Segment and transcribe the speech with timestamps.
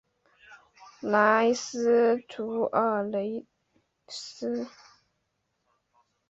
[1.01, 3.45] 莱斯图尔雷
[4.07, 4.67] 莱。